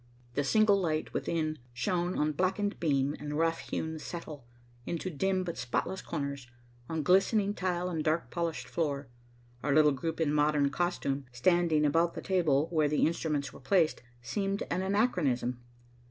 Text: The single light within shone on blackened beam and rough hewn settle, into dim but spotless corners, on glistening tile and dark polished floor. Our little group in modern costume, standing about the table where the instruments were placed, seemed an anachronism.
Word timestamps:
The 0.33 0.43
single 0.43 0.81
light 0.81 1.13
within 1.13 1.59
shone 1.73 2.17
on 2.17 2.31
blackened 2.31 2.79
beam 2.79 3.15
and 3.19 3.37
rough 3.37 3.59
hewn 3.59 3.99
settle, 3.99 4.47
into 4.83 5.11
dim 5.11 5.43
but 5.43 5.59
spotless 5.59 6.01
corners, 6.01 6.47
on 6.89 7.03
glistening 7.03 7.53
tile 7.53 7.87
and 7.87 8.03
dark 8.03 8.31
polished 8.31 8.67
floor. 8.67 9.09
Our 9.61 9.75
little 9.75 9.91
group 9.91 10.19
in 10.19 10.33
modern 10.33 10.71
costume, 10.71 11.25
standing 11.31 11.85
about 11.85 12.15
the 12.15 12.21
table 12.23 12.67
where 12.71 12.87
the 12.87 13.05
instruments 13.05 13.53
were 13.53 13.59
placed, 13.59 14.01
seemed 14.23 14.63
an 14.71 14.81
anachronism. 14.81 15.59